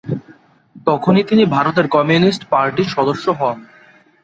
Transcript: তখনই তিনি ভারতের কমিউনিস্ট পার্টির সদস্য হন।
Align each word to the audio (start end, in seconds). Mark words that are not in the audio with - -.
তখনই 0.87 1.23
তিনি 1.23 1.43
ভারতের 1.45 1.87
কমিউনিস্ট 1.87 2.43
পার্টির 2.49 2.87
সদস্য 2.87 3.25
হন। 3.31 3.57